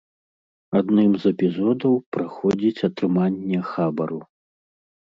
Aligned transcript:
Адным 0.79 1.11
з 1.25 1.33
эпізодаў 1.35 1.93
праходзіць 2.17 2.85
атрыманне 2.89 3.65
хабару. 3.75 4.21